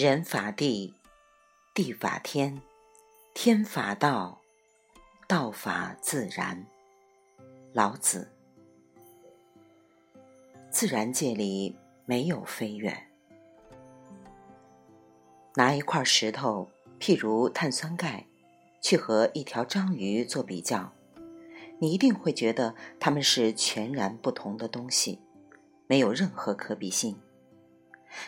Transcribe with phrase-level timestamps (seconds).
[0.00, 0.94] 人法地，
[1.74, 2.62] 地法天，
[3.34, 4.40] 天法道，
[5.26, 6.64] 道法自然。
[7.72, 8.30] 老子。
[10.70, 11.74] 自然界里
[12.04, 13.08] 没有飞跃。
[15.56, 18.24] 拿一块石头，譬如碳酸钙，
[18.80, 20.92] 去和一条章鱼做比较，
[21.80, 25.18] 你一定会觉得它们是全然不同的东西，
[25.88, 27.20] 没有任何可比性。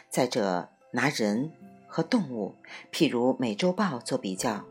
[0.09, 1.53] 再者，拿人
[1.87, 2.55] 和动物，
[2.93, 4.65] 譬如美洲豹做比较，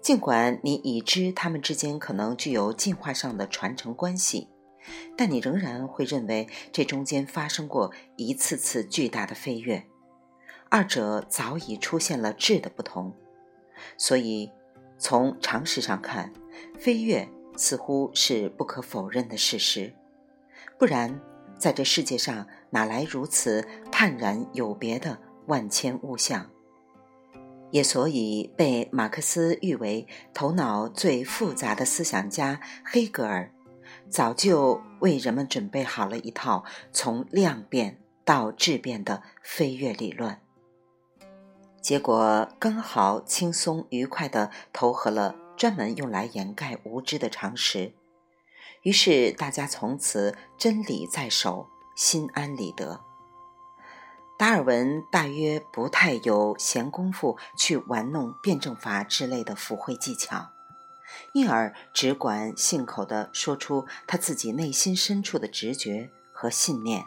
[0.00, 4.48] 尽管你已知它们之间可能具有进化上的传承关系，
[5.16, 9.84] 但你仍然会认为这中间发生过一次次巨大的飞跃，
[10.68, 13.14] 二者早已出现了质的不同。
[13.96, 14.50] 所以，
[14.98, 16.32] 从常识上看，
[16.78, 19.94] 飞跃似乎是不可否认的事实。
[20.78, 21.20] 不然，
[21.58, 25.18] 在这世界上哪来如此判然有别的？
[25.50, 26.48] 万千物象，
[27.72, 32.60] 也所以被马克思誉为头脑最复杂的思想家。
[32.84, 33.52] 黑格尔
[34.08, 40.38] 早就为人们准备好了一套从量变到质变的飞跃理论，
[41.82, 47.92] 结果刚好轻松愉快地投合了专门用来掩盖无知的常识。
[48.82, 53.09] 于是大家从此真理在手，心安理得。
[54.40, 60.48] 达尔文大约不太有闲工夫去玩弄辩证法之类的腐会技巧，
[61.34, 67.04] 因而只管信口地说出他自己内心深处的直觉和信念。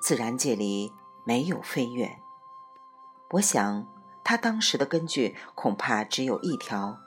[0.00, 0.94] 自然界里
[1.26, 2.10] 没有飞跃。
[3.32, 3.86] 我想
[4.24, 7.00] 他当时的根据恐怕只有一条，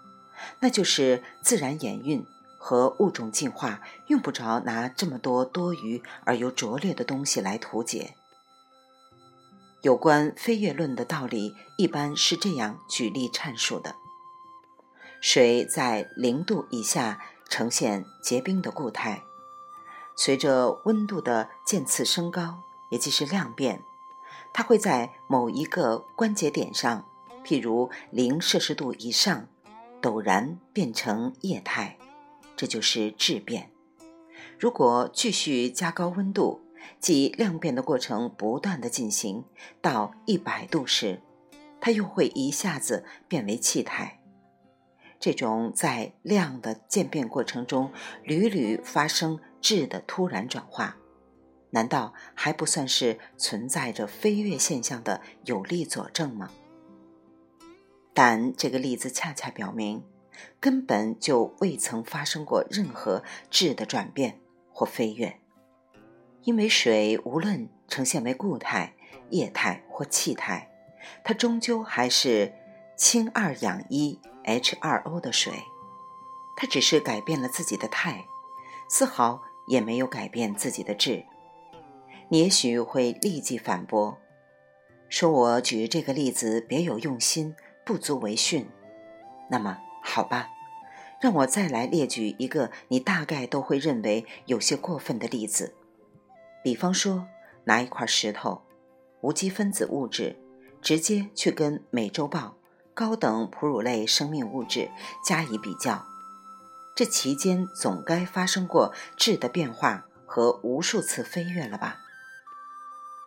[0.59, 2.23] 那就是自然演运
[2.59, 8.13] 和物种进化用不着拿这么多多余而又拙劣的东西来图解。
[9.83, 13.97] 有关飞跃论的道理，一般是这样举例阐述的：
[15.19, 19.23] 水在零度以下呈现结冰的固态，
[20.15, 22.59] 随着温度的渐次升高，
[22.91, 23.81] 也即是量变，
[24.53, 27.05] 它会在某一个关节点上，
[27.43, 29.49] 譬如零摄氏度以上，
[30.01, 31.97] 陡然变成液态，
[32.55, 33.69] 这就是质变。
[34.57, 36.62] 如果继续加高温度，
[36.99, 39.45] 即量变的过程不断的进行
[39.81, 41.21] 到一百度时，
[41.79, 44.19] 它又会一下子变为气态。
[45.19, 47.91] 这种在量的渐变过程中
[48.23, 50.97] 屡屡发生质的突然转化，
[51.69, 56.51] 难道还不算是存在着飞跃现象的有力佐证吗？
[58.13, 60.03] 但这个例子恰恰表明，
[60.59, 64.39] 根本就未曾发生过任何质的转变
[64.71, 65.39] 或飞跃。
[66.43, 68.93] 因为水无论呈现为固态、
[69.29, 70.69] 液态或气态，
[71.23, 72.53] 它终究还是
[72.97, 75.53] 氢二氧一 H2O 的水，
[76.57, 78.25] 它只是改变了自己的态，
[78.89, 81.25] 丝毫也没有改变自己的质。
[82.29, 84.17] 你也许会立即反驳，
[85.07, 87.55] 说我举这个例子别有用心，
[87.85, 88.67] 不足为训。
[89.49, 90.49] 那么好吧，
[91.21, 95.75] 让我再来列举一个你大概都会认为有些过分的例子。
[96.63, 97.27] 比方说，
[97.65, 98.63] 拿一块石头，
[99.21, 100.37] 无机分子物质，
[100.81, 102.55] 直接去跟美洲豹、
[102.93, 104.89] 高等哺乳类生命物质
[105.25, 106.05] 加以比较，
[106.95, 111.97] 这期间总该发生过质的变化和无数次飞跃了吧？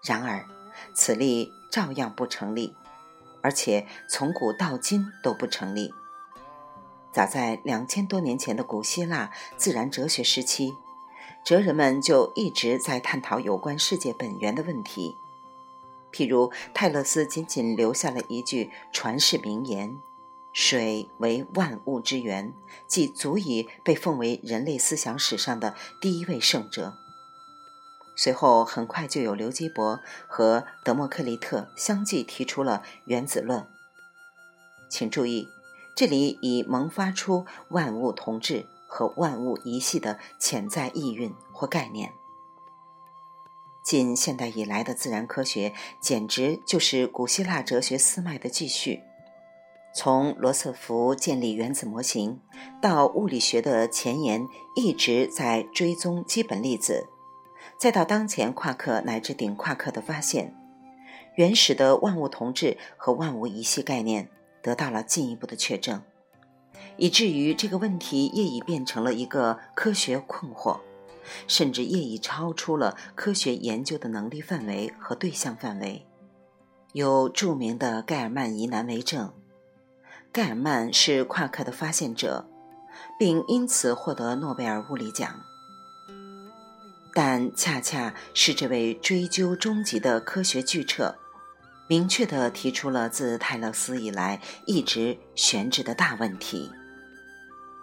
[0.03, 0.47] 然而，
[0.95, 2.75] 此例照样不成立，
[3.43, 5.93] 而且从古到今都不成立。
[7.13, 10.73] 早在两千多年前的古希腊自然哲学时期。
[11.47, 15.17] 哲人们就一直在探讨有关世界本源的问题，
[16.11, 19.97] 譬如泰勒斯仅仅留下了一句传世名言
[20.53, 22.53] ：“水为万物之源”，
[22.89, 26.95] 即足以被奉为人类思想史上的第一位圣哲。
[28.17, 33.65] 随后，很快就有刘基伯和德谟克利特相继提出了原子论。
[34.89, 35.49] 请注意，
[35.95, 38.67] 这里已萌发出万物同质。
[38.97, 42.15] 和万物一系的潜在意蕴或概念。
[43.83, 49.03] 近现代以来的自然科学，简直就是古希腊哲学思脉的继续。
[49.95, 52.41] 从罗瑟福建立原子模型，
[52.81, 57.07] 到物理学的前沿一直在追踪基本粒子，
[57.79, 60.57] 再到当前夸克乃至顶夸克的发现，
[61.35, 64.31] 原始的万物同质和万物一系概念
[64.63, 66.03] 得到了进一步的确证。
[66.97, 70.81] 以至于这个问题业已变成了一个科学困惑，
[71.47, 76.07] 甚至业已超出了科学研究的能力范围和对象范围。
[76.93, 79.33] 有著名的盖尔曼疑难为证。
[80.33, 82.49] 盖尔曼是夸克的发现者，
[83.19, 85.41] 并因此获得诺贝尔物理奖。
[87.15, 91.17] 但恰恰是这位追究终极的科学巨彻，
[91.89, 96.71] 明确地提出了自泰勒斯以来一直悬置的大问题：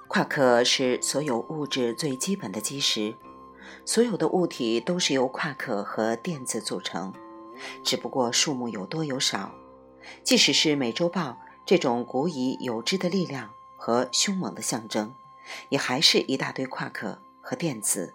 [0.07, 3.15] 夸克是所有物质最基本的基石，
[3.83, 7.11] 所有的物体都是由夸克和电子组成，
[7.83, 9.51] 只不过数目有多有少。
[10.23, 15.15] 即使是美洲豹这种古已有之的力量和凶猛的象征，
[15.69, 18.13] 也还是一大堆夸克和电子。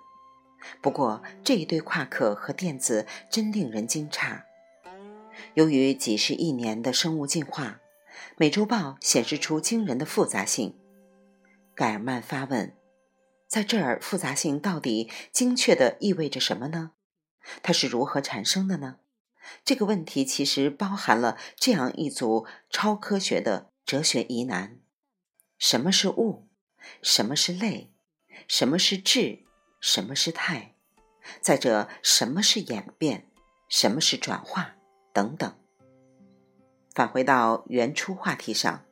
[0.80, 4.42] 不过，这一堆夸克和电子真令人惊诧。
[5.54, 7.80] 由于几十亿年的生物进化，
[8.36, 10.76] 美洲豹显示出惊人的复杂性。
[11.78, 12.76] 盖尔曼发问：
[13.46, 16.90] 在这儿，复杂性到底精确地意味着什么呢？
[17.62, 18.96] 它是如何产生的呢？
[19.64, 24.80] 这个问题其实包含了这样一组超科学的哲学疑难：
[25.56, 26.48] 什么是物？
[27.00, 27.92] 什么是类？
[28.48, 29.44] 什么是质？
[29.80, 30.74] 什么是态？
[31.40, 33.30] 再者，什么是演变？
[33.68, 34.74] 什么是转化？
[35.12, 35.56] 等等。
[36.92, 38.84] 返回到原初话题上，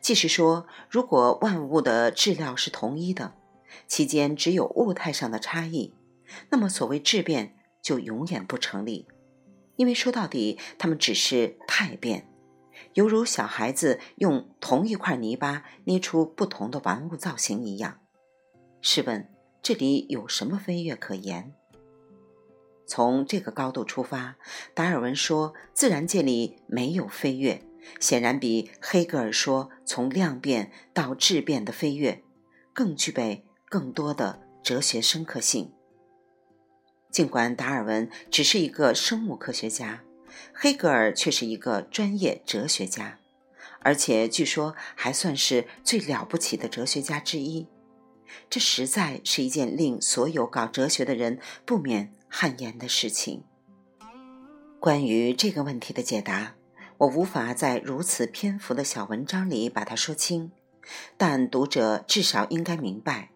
[0.00, 3.34] 即是说，如果万物的质料是同一的，
[3.86, 5.94] 其间只有物态上的差异，
[6.50, 9.06] 那么所谓质变就永远不成立，
[9.76, 12.28] 因为说到底，它们只是态变，
[12.94, 17.98] 犹如小孩子用同一块泥巴捏出不同的玩物造型一样。
[18.80, 19.28] 试问？
[19.62, 21.54] 这里有什么飞跃可言？
[22.84, 24.36] 从这个高度出发，
[24.74, 27.62] 达尔文说自然界里没有飞跃，
[28.00, 32.22] 显然比黑格尔说从量变到质变的飞跃
[32.72, 35.72] 更具备更多的哲学深刻性。
[37.10, 40.02] 尽管达尔文只是一个生物科学家，
[40.54, 43.18] 黑格尔却是一个专业哲学家，
[43.80, 47.66] 而且据说还算是最了不起的哲学家之一。
[48.48, 53.44] 这实在是一件令所有搞哲学的人不免汗颜的事情。
[54.80, 56.54] 关于这个问题的解答，
[57.02, 60.52] 我无法在如此篇幅的小文章里把它说清，
[61.16, 63.30] 但读者至少应该明白，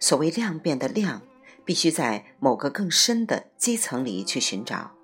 [0.00, 1.22] 所谓量变的量，
[1.64, 4.96] 必须在某个更深的基层里去寻找；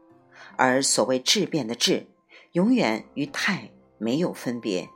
[0.57, 2.09] 而所谓质变的质，
[2.53, 4.89] 永远与态没有分别。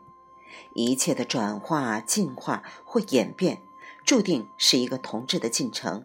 [0.75, 3.61] 一切的转化、进化或演变。
[4.05, 6.05] 注定是一个同质的进程，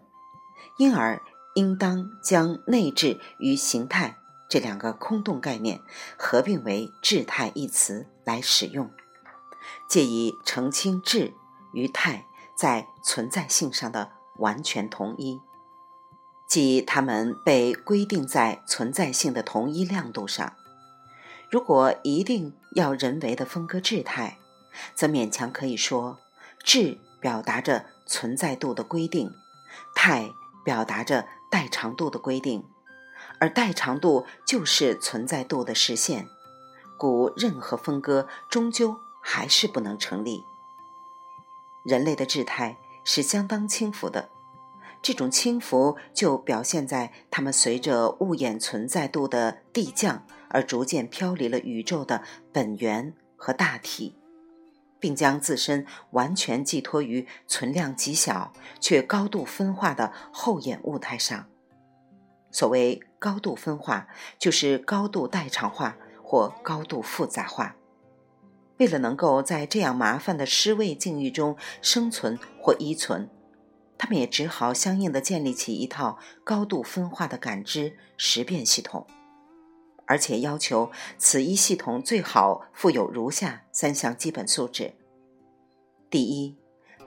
[0.77, 1.21] 因而
[1.56, 4.15] 应当将内质与形态
[4.50, 5.80] 这两个空洞概念
[6.18, 8.92] 合并为“质态”一词来使用，
[9.88, 11.34] 借以澄清质
[11.72, 12.25] 与态
[12.57, 15.40] 在存在性上的完全同一，
[16.48, 20.54] 即它们被规定在存在性的同一亮度上。
[21.52, 24.40] 如果一定要人为的分割质态，
[24.95, 26.19] 则勉强可以说
[26.63, 27.00] 质。
[27.22, 29.34] 表达着存在度的规定，
[29.94, 30.31] 态
[30.63, 32.63] 表达着代长度的规定，
[33.39, 36.27] 而代长度就是存在度的实现，
[36.97, 40.44] 故任何分割终究还是不能成立。
[41.86, 44.30] 人类的质态是相当轻浮的，
[45.01, 54.16] 这种轻浮就表现在它们随着物演存在度的递降而逐渐飘离了宇宙的本源和大体。
[54.99, 61.47] 并将自身完全寄托于存量极小却高度分化的后眼物态上。
[62.52, 64.07] 所谓高度分化，
[64.40, 67.76] 就是高度代偿化或高度复杂化。
[68.78, 73.30] 为了能够在这样麻烦的失位境遇中生存或依存，
[73.97, 79.06] 他们也只好相应的建立起一套高度分化的感知识变系统。
[80.06, 84.94] 而且要求此一系统最好富有如下三项基本素质：
[86.09, 86.57] 第一，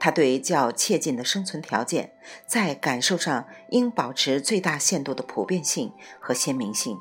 [0.03, 2.11] 他对较切近的生存条件，
[2.45, 6.99] 在感受上应保持最大限度的普遍性和鲜明性。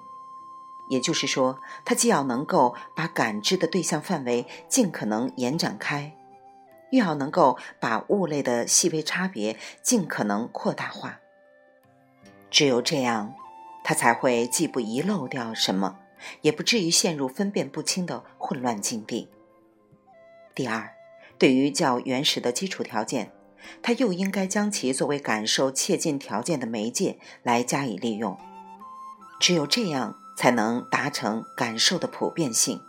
[0.89, 6.17] 也就是说，他既要能够把感知的对象范围尽可能延展开，
[6.93, 11.19] 又要能够把物类的细微差别尽可能扩大化。
[12.53, 13.35] 只有这样。
[13.85, 15.99] 他才会既不遗漏掉什么，
[16.43, 19.29] 也不至于陷入分辨不清的混乱境地。
[20.55, 20.95] 第二，
[21.39, 23.33] 对于较原始的基础条件，
[23.83, 28.37] 他又应该将其作为感受切近条件的媒介来加以利用。
[29.41, 32.81] 只有这样，才能达成感受的普遍性。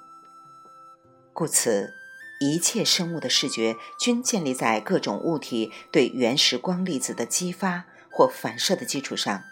[1.34, 1.94] 故此，
[2.40, 9.44] 一切生物的视觉均建立在各种物体对原始光粒子的激发或反射的基础上。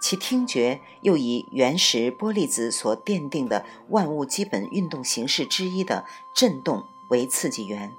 [0.00, 7.90] 其听觉又以原始波粒子所奠定的万物基本运动形式之一的振动为刺激源，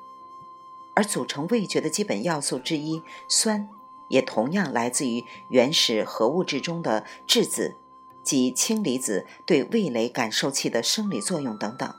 [0.95, 3.67] 而组成味觉的基本要素之一酸，
[4.09, 7.75] 也同样来自于原始核物质中的质子
[8.23, 11.95] 及氢离子对味蕾感受器的生理作用等等，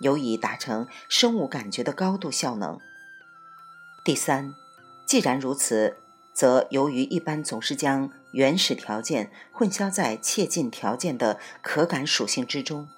[0.00, 2.78] 有以达成生物感觉的高度效能。
[4.04, 4.54] 第三，
[5.06, 5.98] 既然如此。
[6.34, 12.88] 则由于一般总是将原始条件混淆在切近条件的可感属性之中，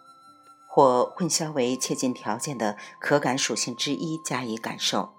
[0.76, 5.14] 或混淆为切近条件的可感属性之一加以感受，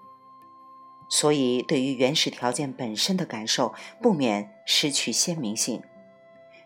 [1.08, 5.82] 所以对于原始条件本身的感受不免失去鲜明性。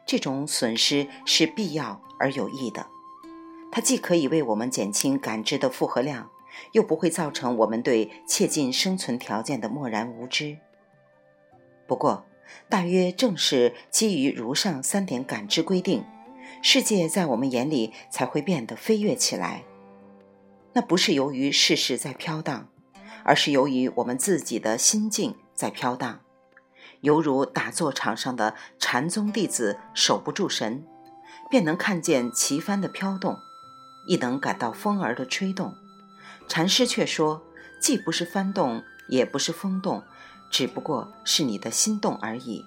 [0.04, 2.86] 这种损失是必要而有益的，
[3.70, 6.30] 它既可以为我们减轻感知的负荷量，
[6.72, 10.58] 又不会造成我们对切近生存条件的漠然无知。
[11.86, 12.26] 不过，
[12.68, 16.04] 大约正是基于如上三点感知规定，
[16.60, 19.64] 世界在我们眼里才会变得飞跃起来。
[20.74, 22.68] 那不是由于世事在飘荡，
[23.24, 26.20] 而是由于我们自己的心境在飘荡。
[27.00, 30.86] 犹如打坐场上的禅宗弟子守不住神，
[31.50, 33.36] 便能看见旗帆的飘动，
[34.06, 35.74] 亦能感到风儿的吹动。
[36.48, 37.42] 禅师却说，
[37.80, 40.02] 既不是幡动，也不是风动。
[40.50, 42.64] 只不过是你的心动而已。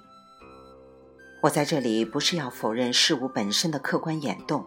[1.45, 4.65] 我在这里不是要否认事物本身的客观眼动，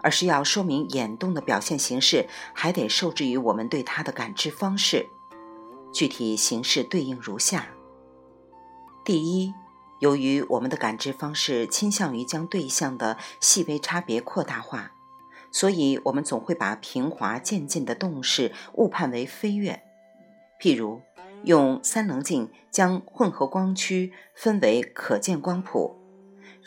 [0.00, 5.06] 而是要说明眼动的表现形式还得受制于我们对它的感知方式。
[5.92, 7.68] 具体形式对应如下：
[9.04, 9.52] 第一，
[9.98, 14.92] 由于我们的感知方式倾向于将对象的细微差别扩大化，
[15.50, 19.82] 所以我们总会把平滑渐进的动势误判为飞跃。
[20.58, 21.02] 譬如。
[21.44, 25.96] 用三棱镜将混合光区分为可见光谱，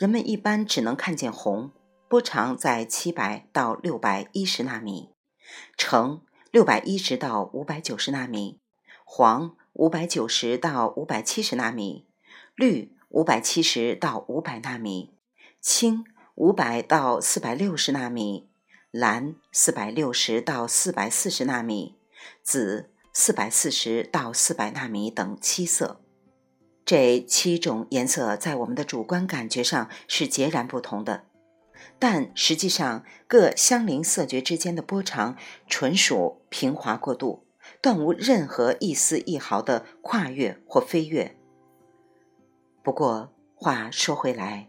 [0.02, 1.70] 人们一般只能看见红，
[2.08, 5.14] 波长在七百到六百一十纳米；
[5.76, 8.58] 橙六百一十到五百九十纳米；
[9.04, 12.08] 黄五百九十到五百七十纳米；
[12.56, 15.14] 绿五百七十到五百纳米；
[15.60, 16.04] 青
[16.34, 18.48] 五百到四百六十纳米；
[18.90, 21.94] 蓝四百六十到四百四十纳米；
[22.42, 22.88] 紫。
[23.14, 26.00] 四百四十到四百纳米等七色，
[26.84, 31.24] 这七种颜色在我们的主观感觉上是截然不同的，
[31.98, 35.36] 但实际上各相邻色觉之间的波长
[35.68, 37.46] 纯属平滑过渡，
[37.80, 41.36] 断无任何一丝一毫的跨越或飞跃。
[42.82, 44.68] 不过话说回来，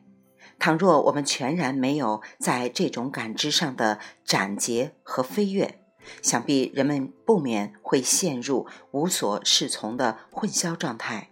[0.60, 5.79] 倘若我们全然没有在这种感知上的斩截和飞跃，
[6.22, 11.32] 想必人们不免会陷入无所适从的混淆状态。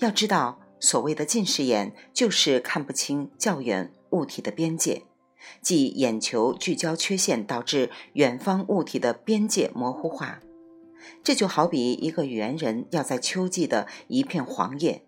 [0.00, 5.04] 要知道，所谓的近视眼，就是看不清较远物体的边界，
[5.62, 10.40] 即眼球聚焦缺陷导致远方物体的边界模糊化。
[11.22, 15.04] 这就好比一个猿人要在秋季的一片黄叶，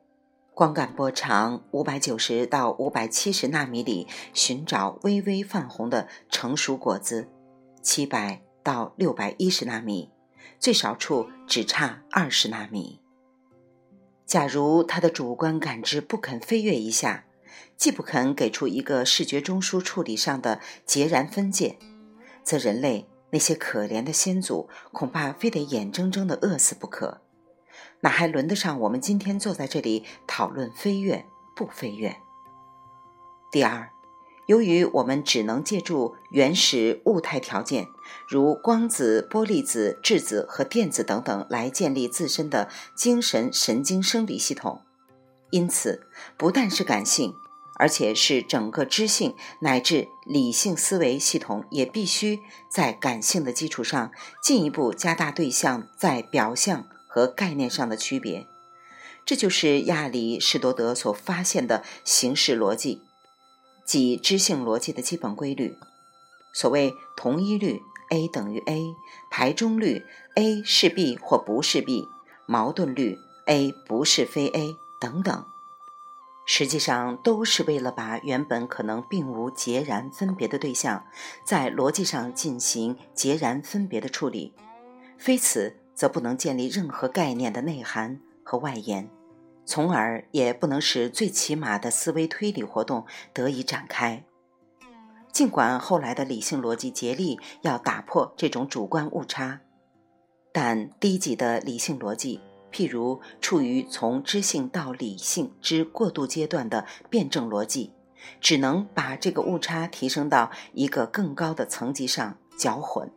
[0.54, 7.28] 光感波长五百九十到五百七十纳米里寻找微微泛红的成熟果子，
[7.82, 8.42] 七百。
[8.64, 10.08] 到六百一十纳米，
[10.60, 13.00] 最少处只差二十纳米。
[14.32, 17.26] 假如他的主观感知不肯飞跃一下，
[17.76, 21.76] 既不肯给出一个视觉中枢处理上的截然分界，
[22.42, 27.20] 则人类那些可怜的先祖恐怕非得眼睁睁地饿死不可，
[28.00, 32.16] 哪还轮得上我们今天坐在这里讨论飞跃不飞跃？
[33.50, 33.91] 第二。
[34.46, 37.86] 由于我们只能借助原始物态条件，
[38.28, 44.82] 如光子、玻璃子、质子和电子等等来建立自身的精神神经生理系统，
[45.50, 46.06] 因此
[46.36, 47.34] 不但是感性，
[47.76, 54.10] 而且是整个知性乃至理性思维系统也必须在感性的基础上
[54.42, 58.46] 进一步加大对象在表象和概念上的区别。
[59.24, 63.02] 这就是亚里士多德所发现的形式逻辑。
[63.84, 65.76] 即知性逻辑的基本规律，
[66.52, 68.94] 所谓同一律 A 等于 A，
[69.30, 72.08] 排中律 A 是 B 或不是 B，
[72.46, 75.44] 矛盾律 A 不是非 A 等等，
[76.46, 81.04] 实际上都是为了把原本可能并无截然分别的对象，
[81.44, 84.54] 在逻辑上进行截然分别的处理，
[85.18, 89.10] 非此则不能建立任何概念的内涵和外延。
[89.64, 94.24] 从而也不能使最起码的思维推理活动得以展开。
[95.32, 99.60] 尽管后来的理性逻辑竭力要打破这种主观误差，
[100.52, 102.40] 但低级的理性逻辑
[102.70, 107.92] 譬如处于从知性到理性之过渡阶段的辩证逻辑，
[108.40, 113.10] 只能把这个误差提升到一个更高的层级上搅混。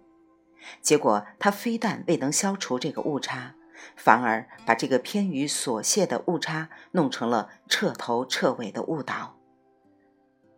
[0.81, 3.55] 结果，他非但未能消除这个误差，
[3.95, 9.35] 反而把这个偏于琐屑的误差弄成了彻头彻尾的误导。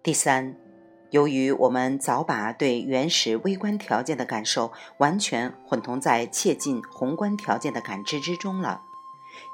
[0.03, 0.55] 第三，
[1.09, 8.81] 由于我们早把对原始微观条件的感受完全混同在切近宏观条件的感知之中了，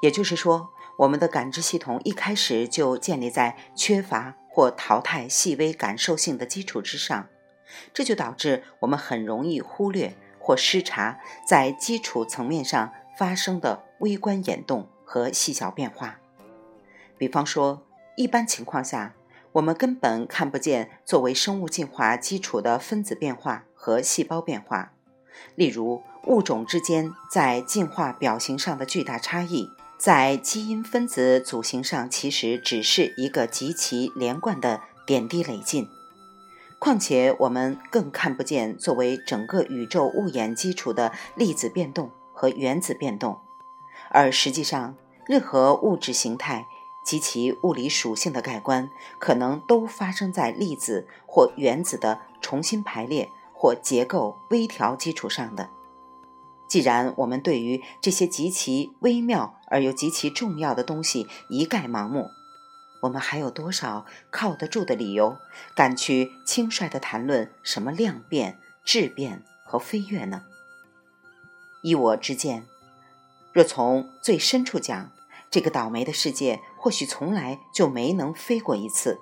[0.02, 7.28] 也就是说，我们的感知系统一开始就建立在缺乏或淘汰细微感受性的基础之上，
[7.92, 10.16] 这就导致我们很容易忽略。
[10.46, 16.18] 或失察在基础层面上发生的微观演动和细小变化，
[17.16, 17.82] 比方说，
[18.16, 19.14] 一般情况下，
[19.52, 24.92] 我们根本看不见作为生物进化基础的分子变化和细胞变化。
[25.54, 29.68] 例如，物种之间在进化表型上的巨大差异，
[29.98, 35.88] 在基因分子组型上其实只是一个极其连贯的点滴累进。
[36.78, 42.10] 况且，我们更看不见作为整个宇宙物演基础的粒子变动
[42.44, 43.40] 和原子变动，
[44.10, 44.94] 而实际上，
[45.26, 46.66] 任何物质形态
[47.02, 55.70] 及其物理属性的改观，可能都发生在粒子或原子的重新排列或结构微调基础上的。
[56.68, 62.28] 既然我们对于这些极其微妙而又极其重要的东西一概盲目，
[63.00, 65.38] 我们还有多少靠得住的理由，
[65.74, 70.42] 敢去轻率地谈论什么量变、质变和飞跃呢？
[71.84, 72.66] 依我之见，
[73.52, 75.12] 若从最深处讲，
[75.50, 79.20] 这个倒霉的世界或许从来就没能飞过一次，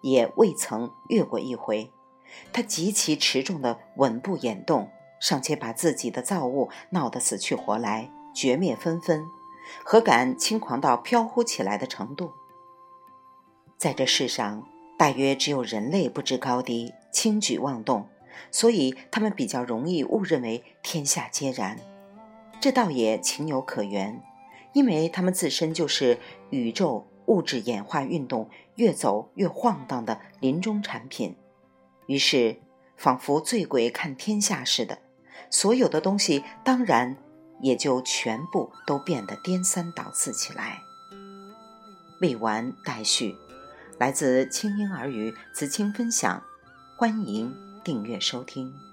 [0.00, 1.92] 也未曾跃过一回。
[2.52, 4.88] 它极其持重的稳步演动，
[5.20, 9.26] 尚且把自己的造物闹得死去活来、绝灭纷纷，
[9.84, 12.32] 何敢轻狂到飘忽起来的程度？
[13.76, 14.64] 在这世上，
[14.96, 18.08] 大约只有人类不知高低、轻举妄动，
[18.50, 21.78] 所以他们比较容易误认为天下皆然。
[22.60, 24.22] 这倒也情有可原，
[24.72, 26.18] 因为他们自身就是
[26.50, 31.36] 宇宙物质演化运动越走越晃荡的临终产品。
[32.06, 32.56] 于是，
[32.96, 34.98] 仿佛醉鬼看天下似的，
[35.50, 37.16] 所有的东西当然
[37.60, 40.80] 也就全部都变得颠三倒四起来。
[42.20, 43.36] 未完待续。
[43.98, 46.40] 来自清音儿语子青分享，
[46.96, 47.52] 欢迎
[47.88, 48.87] 订阅收听。